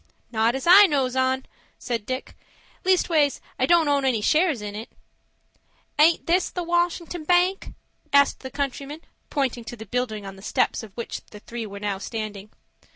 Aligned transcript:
"Not 0.31 0.55
as 0.55 0.65
I 0.65 0.87
knows 0.87 1.15
on," 1.15 1.45
said 1.77 2.07
Dick. 2.07 2.35
"Leastways 2.83 3.39
I 3.59 3.67
don't 3.67 3.87
own 3.87 4.03
any 4.03 4.19
shares 4.19 4.59
in 4.59 4.73
it." 4.73 4.89
"Aint 5.99 6.25
this 6.25 6.49
the 6.49 6.63
Washington 6.63 7.23
Bank?" 7.23 7.75
asked 8.11 8.39
the 8.39 8.49
countryman, 8.49 9.01
pointing 9.29 9.63
to 9.65 9.75
the 9.75 9.85
building 9.85 10.25
on 10.25 10.37
the 10.37 10.41
steps 10.41 10.81
of 10.81 10.97
which 10.97 11.21
the 11.29 11.39
three 11.39 11.67
were 11.67 11.79
now 11.79 11.99
standing. 11.99 12.49